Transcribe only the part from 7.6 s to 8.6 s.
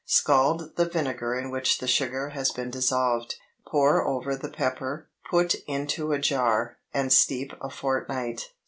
a fortnight.